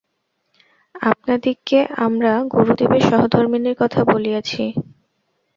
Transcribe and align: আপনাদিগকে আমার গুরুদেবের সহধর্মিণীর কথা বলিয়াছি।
আপনাদিগকে 1.03 1.79
আমার 2.05 2.23
গুরুদেবের 2.53 3.03
সহধর্মিণীর 3.09 3.75
কথা 3.81 4.01
বলিয়াছি। 4.05 4.63